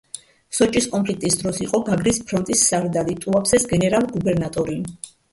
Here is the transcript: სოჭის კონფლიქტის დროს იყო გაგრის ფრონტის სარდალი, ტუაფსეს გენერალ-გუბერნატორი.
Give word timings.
სოჭის 0.59 0.85
კონფლიქტის 0.93 1.35
დროს 1.41 1.59
იყო 1.65 1.79
გაგრის 1.89 2.17
ფრონტის 2.31 2.63
სარდალი, 2.69 3.15
ტუაფსეს 3.25 3.67
გენერალ-გუბერნატორი. 3.75 4.79